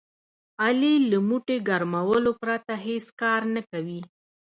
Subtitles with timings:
[0.63, 4.01] علي له موټي ګرمولو پرته هېڅ کار نه کوي.